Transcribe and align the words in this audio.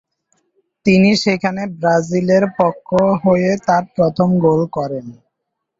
তিনি 0.85 1.09
সেখানে 1.23 1.61
ব্রাজিলের 1.75 2.43
পক্ষ 2.59 2.87
হয়ে 3.23 3.51
তার 3.67 3.83
প্রথম 3.95 4.29
গোল 4.45 4.61
করেন। 4.77 5.05